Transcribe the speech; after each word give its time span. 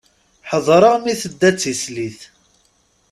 Ḥeḍreɣ 0.49 0.95
mi 0.99 1.13
tedda 1.21 1.49
d 1.53 1.55
tislit. 1.61 2.19